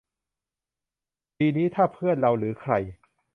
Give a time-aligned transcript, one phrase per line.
[1.37, 2.73] ทีนี้ถ้าเพื่อนเราหรือใคร